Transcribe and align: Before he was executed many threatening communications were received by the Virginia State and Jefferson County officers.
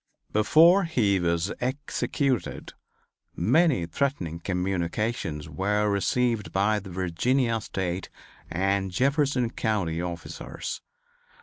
Before 0.33 0.85
he 0.85 1.19
was 1.19 1.53
executed 1.61 2.73
many 3.35 3.85
threatening 3.85 4.39
communications 4.39 5.47
were 5.47 5.91
received 5.91 6.51
by 6.51 6.79
the 6.79 6.89
Virginia 6.89 7.61
State 7.61 8.09
and 8.49 8.89
Jefferson 8.89 9.51
County 9.51 10.01
officers. 10.01 10.81